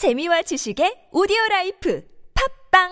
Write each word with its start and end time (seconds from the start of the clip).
재미와 0.00 0.40
지식의 0.40 1.12
오디오 1.12 1.36
라이프 1.50 2.00
팟빵 2.72 2.88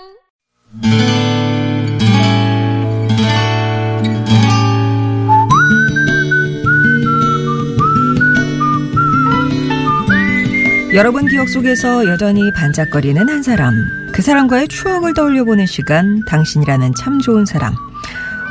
여러분 10.93 11.27
기억 11.29 11.49
속에서 11.49 12.07
여전히 12.07 12.53
반짝거리는 12.53 13.27
한 13.27 13.43
사람. 13.43 13.73
그 14.13 14.21
사람과의 14.21 14.69
추억을 14.69 15.15
떠올려 15.15 15.47
보는 15.47 15.65
시간, 15.65 16.23
당신이라는 16.29 16.93
참 17.01 17.21
좋은 17.21 17.47
사람. 17.47 17.73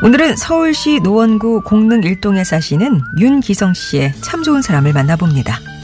오늘은 0.01 0.35
서울시 0.35 0.99
노원구 1.03 1.61
공릉 1.61 2.01
일동에 2.01 2.43
사시는 2.43 3.01
윤기성 3.19 3.75
씨의 3.75 4.13
참 4.23 4.41
좋은 4.41 4.63
사람을 4.63 4.93
만나봅니다. 4.93 5.76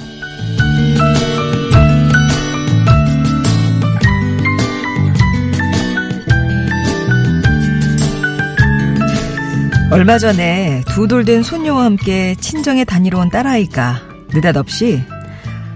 얼마 9.94 10.18
전에 10.18 10.84
두 10.88 11.08
돌 11.08 11.24
된 11.24 11.44
손녀와 11.44 11.86
함께 11.86 12.36
친정에 12.40 12.84
다니러 12.84 13.20
온 13.20 13.30
딸아이가 13.30 14.02
느닷없이 14.34 15.04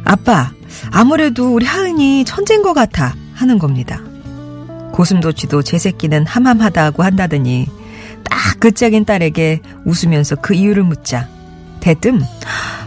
아빠, 0.04 0.52
아무래도 0.92 1.54
우리 1.54 1.66
하은이 1.66 2.26
천재인 2.26 2.64
것 2.64 2.74
같아 2.74 3.14
하는 3.36 3.60
겁니다. 3.60 4.02
고슴도치도 4.94 5.62
제 5.62 5.78
새끼는 5.78 6.26
함함하다고 6.26 7.04
한다더니 7.04 7.68
딱 8.24 8.60
끝짝인 8.60 9.06
딸에게 9.06 9.62
웃으면서 9.86 10.36
그 10.38 10.56
이유를 10.56 10.84
묻자 10.84 11.28
대뜸 11.80 12.20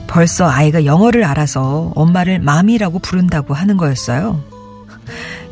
벌써 0.09 0.49
아이가 0.51 0.85
영어를 0.85 1.23
알아서 1.23 1.93
엄마를 1.95 2.41
맘이라고 2.41 2.99
부른다고 2.99 3.55
하는 3.55 3.77
거였어요. 3.77 4.43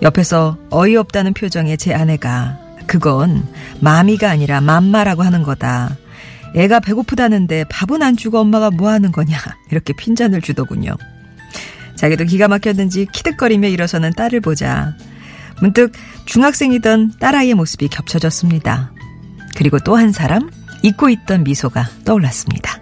옆에서 0.02 0.56
어이없다는 0.70 1.34
표정의 1.34 1.78
제 1.78 1.95
아내가 1.95 2.58
그건 2.89 3.47
마미가 3.81 4.28
아니라 4.28 4.61
맘마라고 4.61 5.22
하는 5.22 5.44
거다. 5.44 5.97
애가 6.56 6.81
배고프다는데 6.81 7.64
밥은 7.70 8.03
안 8.03 8.17
주고 8.17 8.41
엄마가 8.41 8.70
뭐 8.70 8.89
하는 8.91 9.12
거냐. 9.12 9.39
이렇게 9.70 9.92
핀잔을 9.92 10.41
주더군요. 10.41 10.97
자기도 11.94 12.25
기가 12.25 12.48
막혔는지 12.48 13.06
키득거리며 13.12 13.69
일어서는 13.69 14.12
딸을 14.14 14.41
보자. 14.41 14.94
문득 15.61 15.92
중학생이던 16.25 17.14
딸아이의 17.20 17.55
모습이 17.55 17.89
겹쳐졌습니다. 17.89 18.92
그리고 19.56 19.78
또 19.81 19.97
한 19.97 20.12
사람, 20.12 20.48
잊고 20.83 21.09
있던 21.11 21.44
미소가 21.44 21.89
떠올랐습니다. 22.05 22.81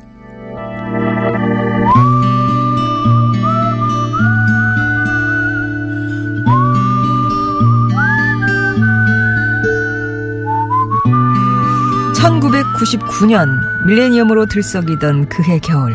(1999년) 12.26 13.86
밀레니엄으로 13.86 14.46
들썩이던 14.46 15.28
그해 15.28 15.60
겨울 15.60 15.94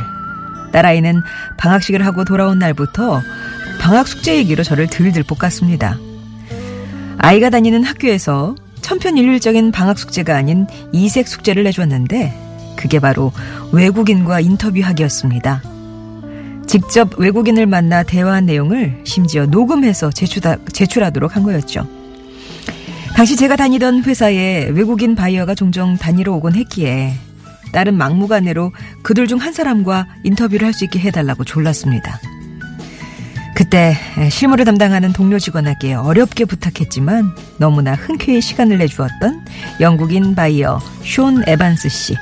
딸아이는 0.72 1.22
방학식을 1.58 2.06
하고 2.06 2.24
돌아온 2.24 2.58
날부터 2.58 3.22
방학 3.82 4.08
숙제 4.08 4.38
얘기로 4.38 4.64
저를 4.64 4.88
들들 4.88 5.24
볶았습니다. 5.24 5.98
아이가 7.18 7.50
다니는 7.50 7.84
학교에서 7.84 8.56
천편일률적인 8.82 9.72
방학 9.72 10.00
숙제가 10.00 10.36
아닌 10.38 10.68
이색 10.94 11.28
숙제를 11.28 11.64
내줬는데 11.66 12.76
그게 12.78 13.00
바로 13.00 13.34
외국인과 13.74 14.40
인터뷰하기였습니다. 14.40 15.62
직접 16.66 17.20
외국인을 17.20 17.66
만나 17.66 18.04
대화한 18.04 18.46
내용을 18.46 19.02
심지어 19.04 19.46
녹음해서 19.46 20.10
제출하, 20.12 20.56
제출하도록 20.72 21.36
한 21.36 21.44
거였죠. 21.44 22.01
당시 23.22 23.36
제가 23.36 23.56
다니던 23.56 24.04
회사에 24.04 24.70
외국인 24.70 25.14
바이어가 25.14 25.54
종종 25.54 25.96
다니러 25.96 26.34
오곤 26.34 26.56
했기에 26.56 27.14
딸은 27.72 27.96
막무가내로 27.96 28.72
그들 29.04 29.28
중 29.28 29.38
한 29.38 29.54
사람과 29.54 30.08
인터뷰를 30.24 30.66
할 30.66 30.74
수 30.74 30.86
있게 30.86 30.98
해달라고 30.98 31.44
졸랐습니다. 31.44 32.20
그때 33.54 33.96
실무를 34.32 34.66
담당하는 34.66 35.14
동료 35.14 35.38
직원에게 35.38 35.94
어렵게 35.94 36.46
부탁했지만 36.46 37.36
너무나 37.60 37.94
흔쾌히 37.94 38.42
시간을 38.42 38.80
내주었던 38.80 39.46
영국인 39.82 40.34
바이어 40.34 40.80
숀 41.04 41.30
에반스 41.46 41.90
씨. 41.90 42.16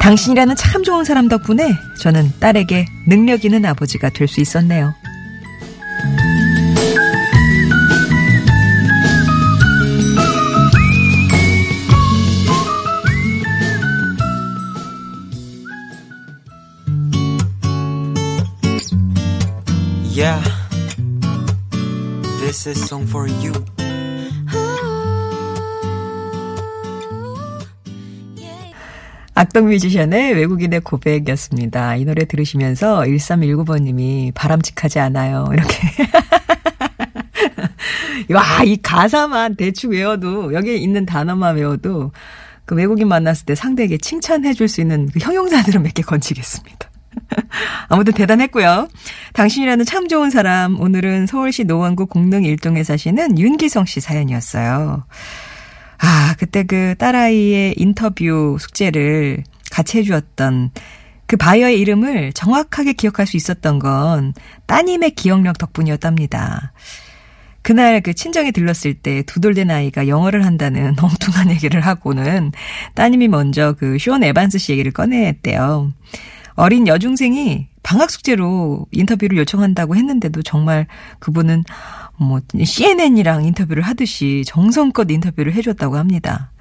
당신이라는 0.00 0.56
참 0.56 0.82
좋은 0.82 1.04
사람 1.04 1.28
덕분에 1.28 1.76
저는 2.00 2.32
딸에게 2.40 2.86
능력 3.06 3.44
있는 3.44 3.64
아버지가 3.64 4.10
될 4.10 4.26
수 4.26 4.40
있었네요. 4.40 4.94
Yeah, 20.14 20.42
this 22.40 22.66
is 22.68 22.78
song 22.86 23.06
for 23.08 23.26
you. 23.28 23.52
악동 29.34 29.66
뮤지션의 29.68 30.34
외국인의 30.34 30.80
고백이었습니다. 30.80 31.96
이 31.96 32.04
노래 32.04 32.26
들으시면서 32.26 33.00
1319번님이 33.00 34.34
바람직하지 34.34 34.98
않아요. 35.00 35.46
이렇게. 35.50 35.78
와, 38.34 38.62
이 38.64 38.76
가사만 38.82 39.56
대충 39.56 39.92
외워도, 39.92 40.52
여기 40.52 40.76
있는 40.76 41.06
단어만 41.06 41.56
외워도, 41.56 42.12
그 42.66 42.74
외국인 42.74 43.08
만났을 43.08 43.46
때 43.46 43.54
상대에게 43.54 43.96
칭찬해 43.98 44.52
줄 44.52 44.68
수 44.68 44.82
있는 44.82 45.08
그 45.08 45.18
형용사들은 45.18 45.82
몇 45.82 45.94
개 45.94 46.02
건지겠습니다. 46.02 46.91
아무튼 47.88 48.12
대단했고요. 48.14 48.88
당신이라는 49.34 49.84
참 49.84 50.08
좋은 50.08 50.30
사람, 50.30 50.80
오늘은 50.80 51.26
서울시 51.26 51.64
노원구 51.64 52.06
공릉 52.06 52.44
일동에 52.44 52.82
사시는 52.84 53.38
윤기성 53.38 53.86
씨 53.86 54.00
사연이었어요. 54.00 55.04
아, 55.98 56.34
그때 56.38 56.64
그 56.64 56.94
딸아이의 56.98 57.74
인터뷰 57.76 58.56
숙제를 58.60 59.44
같이 59.70 59.98
해주었던 59.98 60.70
그 61.26 61.36
바이어의 61.36 61.80
이름을 61.80 62.32
정확하게 62.34 62.92
기억할 62.94 63.26
수 63.26 63.36
있었던 63.36 63.78
건 63.78 64.34
따님의 64.66 65.12
기억력 65.12 65.56
덕분이었답니다. 65.58 66.72
그날 67.62 68.00
그 68.00 68.12
친정에 68.12 68.50
들렀을 68.50 68.94
때 68.94 69.22
두 69.22 69.40
돌 69.40 69.54
된 69.54 69.70
아이가 69.70 70.08
영어를 70.08 70.44
한다는 70.44 70.94
엉뚱한 71.00 71.50
얘기를 71.50 71.80
하고는 71.80 72.50
따님이 72.94 73.28
먼저 73.28 73.72
그쇼 73.74 74.18
에반스 74.22 74.58
씨 74.58 74.72
얘기를 74.72 74.92
꺼내했대요. 74.92 75.92
어린 76.54 76.86
여중생이 76.86 77.68
방학 77.82 78.10
숙제로 78.10 78.86
인터뷰를 78.92 79.36
요청한다고 79.38 79.96
했는데도 79.96 80.42
정말 80.42 80.86
그분은 81.18 81.64
뭐 82.16 82.40
CNN이랑 82.62 83.44
인터뷰를 83.44 83.82
하듯이 83.82 84.44
정성껏 84.46 85.10
인터뷰를 85.10 85.54
해줬다고 85.54 85.96
합니다. 85.96 86.52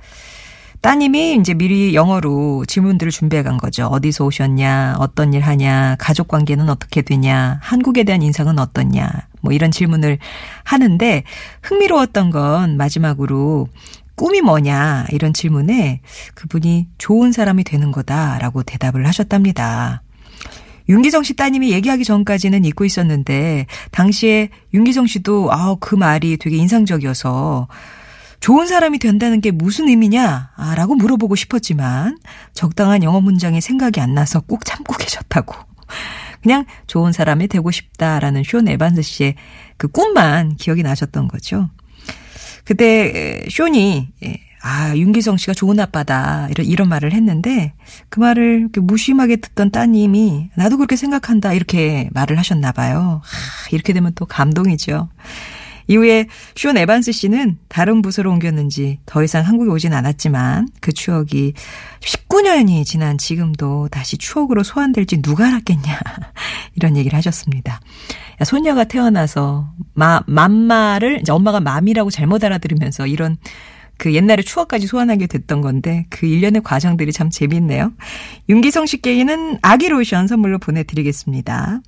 따님이 0.82 1.36
이제 1.36 1.54
미리 1.54 1.94
영어로 1.94 2.66
질문들을 2.66 3.12
준비해 3.12 3.44
간 3.44 3.58
거죠. 3.58 3.86
어디서 3.86 4.26
오셨냐, 4.26 4.96
어떤 4.98 5.34
일 5.34 5.42
하냐, 5.42 5.96
가족 6.00 6.28
관계는 6.28 6.70
어떻게 6.70 7.04
되냐, 7.04 7.60
한국에 7.62 8.04
대한 8.04 8.24
인상은 8.24 8.58
어떻냐, 8.58 9.08
뭐 9.42 9.54
이런 9.54 9.70
질문을 9.70 10.18
하는데 10.64 11.24
흥미로웠던 11.62 12.32
건 12.32 12.78
마지막으로 12.78 13.68
꿈이 14.22 14.40
뭐냐 14.42 15.08
이런 15.10 15.34
질문에 15.34 16.02
그분이 16.36 16.90
좋은 17.00 17.32
사람이 17.32 17.64
되는 17.64 17.92
거다라고 17.92 18.62
대답을 18.62 19.08
하셨답니다. 19.08 20.04
윤기성 20.90 21.24
씨 21.24 21.36
따님이 21.36 21.72
얘기하기 21.72 22.04
전까지는 22.04 22.64
잊고 22.64 22.86
있었는데 22.86 23.66
당시에 23.90 24.50
윤기성 24.76 25.08
씨도 25.08 25.52
아, 25.52 25.76
그 25.80 25.96
말이 25.96 26.38
되게 26.38 26.56
인상적이어서 26.58 27.68
좋은 28.42 28.68
사람이 28.68 29.00
된다는 29.00 29.42
게 29.42 29.50
무슨 29.50 29.88
의미냐? 29.88 30.52
아, 30.56 30.76
라고 30.76 30.94
물어보고 30.94 31.36
싶었지만 31.36 32.20
적당한 32.54 33.02
영어 33.02 33.22
문장이 33.22 33.60
생각이 33.60 34.00
안 34.02 34.14
나서 34.14 34.40
꼭 34.40 34.66
참고 34.66 34.96
계셨다고. 34.98 35.56
그냥 36.44 36.66
좋은 36.86 37.12
사람이 37.12 37.48
되고 37.48 37.72
싶다라는 37.72 38.44
쇼 38.44 38.62
에반스 38.68 39.02
씨의 39.02 39.34
그 39.78 39.88
꿈만 39.88 40.58
기억이 40.58 40.84
나셨던 40.84 41.28
거죠. 41.28 41.72
그때 42.66 43.46
쇼니 43.50 44.10
예, 44.24 44.40
아 44.62 44.96
윤기성 44.96 45.38
씨가 45.38 45.54
좋은 45.54 45.80
아빠다 45.80 46.48
이런 46.52 46.68
이런 46.68 46.90
말을 46.90 47.14
했는데 47.14 47.74
그 48.10 48.20
말을 48.20 48.70
무심하게 48.76 49.38
듣던 49.38 49.72
따님이 49.72 50.50
나도 50.56 50.78
그렇게 50.78 50.96
생각한다 50.96 51.54
이렇게 51.54 52.10
말을 52.14 52.38
하셨나 52.38 52.72
봐요. 52.72 53.22
하, 53.24 53.70
이렇게 53.72 53.94
되면 53.94 54.12
또 54.16 54.26
감동이죠. 54.26 55.10
이후에 55.92 56.28
쇼 56.56 56.70
에반스 56.70 57.12
씨는 57.12 57.58
다른 57.68 58.02
부서로 58.02 58.32
옮겼는지 58.32 59.00
더 59.06 59.24
이상 59.24 59.46
한국에 59.46 59.70
오진 59.70 59.92
않았지만 59.94 60.70
그 60.80 60.94
추억이 60.94 61.54
19년이 62.00 62.86
지난 62.86 63.18
지금도 63.18 63.90
다시 63.90 64.18
추억으로 64.18 64.64
소환될지 64.64 65.22
누가 65.22 65.48
알았겠냐. 65.48 66.00
이런 66.76 66.96
얘기를 66.96 67.18
하셨습니다. 67.18 67.82
야, 68.40 68.46
손녀가 68.46 68.86
태어나서 68.86 69.74
마, 69.94 70.22
맘마를 70.28 71.20
이제 71.22 71.32
엄마가 71.34 71.60
맘이라고 71.60 72.10
잘못 72.10 72.44
알아들으면서 72.44 73.06
이런 73.08 73.38
그 73.98 74.16
옛날의 74.16 74.46
추억까지 74.46 74.88
소환하게 74.88 75.28
됐던 75.28 75.62
건데 75.62 76.06
그 76.10 76.26
일련의 76.26 76.64
과정들이 76.64 77.12
참 77.12 77.30
재밌네요. 77.30 77.92
윤기성 78.48 78.86
씨께는 78.86 79.60
아기 79.62 79.90
로션 79.90 80.28
선물로 80.28 80.58
보내드리겠습니다. 80.58 81.82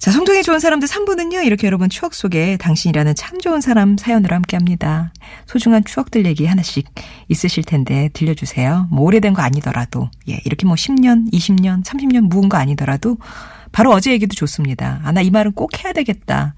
자, 0.00 0.10
성동이 0.12 0.42
좋은 0.42 0.60
사람들 0.60 0.88
3부는요, 0.88 1.44
이렇게 1.44 1.66
여러분 1.66 1.90
추억 1.90 2.14
속에 2.14 2.56
당신이라는 2.56 3.14
참 3.16 3.38
좋은 3.38 3.60
사람 3.60 3.98
사연으로 3.98 4.34
함께 4.34 4.56
합니다. 4.56 5.12
소중한 5.46 5.84
추억들 5.84 6.24
얘기 6.24 6.46
하나씩 6.46 6.86
있으실 7.28 7.64
텐데 7.64 8.08
들려주세요. 8.14 8.88
뭐 8.90 9.04
오래된 9.04 9.34
거 9.34 9.42
아니더라도, 9.42 10.08
예, 10.30 10.40
이렇게 10.46 10.66
뭐 10.66 10.74
10년, 10.74 11.30
20년, 11.34 11.84
30년 11.84 12.30
묵은 12.30 12.48
거 12.48 12.56
아니더라도 12.56 13.18
바로 13.72 13.90
어제 13.92 14.10
얘기도 14.12 14.34
좋습니다. 14.34 15.00
아, 15.04 15.12
나 15.12 15.20
이 15.20 15.28
말은 15.30 15.52
꼭 15.52 15.84
해야 15.84 15.92
되겠다. 15.92 16.54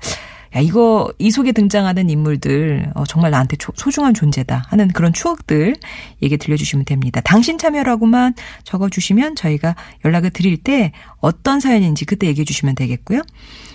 야, 0.54 0.60
이거, 0.60 1.12
이 1.18 1.30
속에 1.30 1.52
등장하는 1.52 2.10
인물들, 2.10 2.92
어, 2.94 3.04
정말 3.04 3.30
나한테 3.30 3.56
조, 3.56 3.72
소중한 3.74 4.14
존재다 4.14 4.64
하는 4.68 4.88
그런 4.88 5.12
추억들 5.12 5.76
얘기 6.22 6.36
들려주시면 6.36 6.84
됩니다. 6.84 7.20
당신 7.22 7.58
참여라고만 7.58 8.34
적어주시면 8.64 9.36
저희가 9.36 9.74
연락을 10.04 10.30
드릴 10.30 10.56
때 10.58 10.92
어떤 11.20 11.60
사연인지 11.60 12.04
그때 12.04 12.26
얘기해 12.26 12.44
주시면 12.44 12.74
되겠고요. 12.74 13.22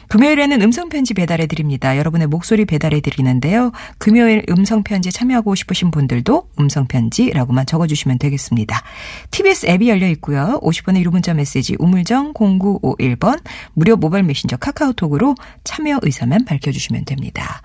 금요일에는 0.07 0.61
음성편지 0.61 1.13
배달해 1.13 1.47
드립니다. 1.47 1.97
여러분의 1.97 2.27
목소리 2.27 2.65
배달해 2.65 3.01
드리는데요. 3.01 3.71
금요일 3.97 4.43
음성편지 4.49 5.11
참여하고 5.11 5.55
싶으신 5.55 5.91
분들도 5.91 6.49
음성편지라고만 6.59 7.65
적어주시면 7.65 8.17
되겠습니다. 8.19 8.81
TBS 9.31 9.67
앱이 9.67 9.89
열려 9.89 10.07
있고요. 10.09 10.59
50번의 10.63 11.03
1호 11.03 11.11
문자 11.11 11.33
메시지 11.33 11.75
우물정 11.79 12.33
0951번 12.33 13.41
무료 13.73 13.97
모바일 13.97 14.23
메신저 14.23 14.57
카카오톡으로 14.57 15.35
참여 15.63 15.99
의사만 16.01 16.45
밝혀 16.45 16.66
주시면 16.71 17.05
됩니다. 17.05 17.55